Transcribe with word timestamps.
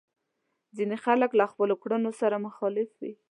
ځينې 0.75 0.97
خلک 1.05 1.29
له 1.39 1.45
خپلو 1.51 1.73
کړنو 1.83 2.11
سره 2.21 2.43
مخالف 2.47 2.89
وي. 3.01 3.13